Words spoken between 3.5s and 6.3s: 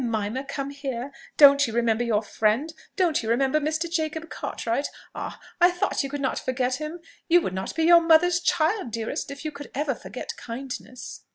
Mr. Jacob Cartwright? Ah! I thought you could